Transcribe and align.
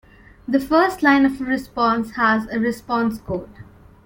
The 0.47 0.59
first 0.59 1.03
line 1.03 1.27
of 1.27 1.39
a 1.39 1.43
response 1.43 2.15
has 2.15 2.47
a 2.51 2.59
"response 2.59 3.19
code". 3.19 3.51